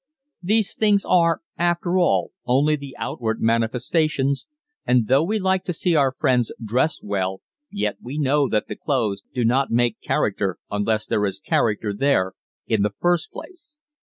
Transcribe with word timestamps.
These 0.41 0.73
things 0.73 1.05
are 1.07 1.43
after 1.59 1.99
all 1.99 2.31
only 2.47 2.75
the 2.75 2.95
outward 2.97 3.39
manifestations 3.39 4.47
and 4.83 5.05
though 5.07 5.23
we 5.23 5.37
like 5.37 5.63
to 5.65 5.73
see 5.73 5.93
our 5.93 6.11
friends 6.11 6.51
dressed 6.65 7.03
well 7.03 7.41
yet 7.69 7.97
we 8.01 8.17
know 8.17 8.49
that 8.49 8.65
the 8.67 8.75
clothes 8.75 9.21
do 9.31 9.45
not 9.45 9.69
make 9.69 10.01
character 10.01 10.57
unless 10.71 11.05
there 11.05 11.27
is 11.27 11.39
character 11.39 11.93
there 11.93 12.33
in 12.65 12.81
the 12.81 12.95
first 12.99 13.31
place. 13.31 13.75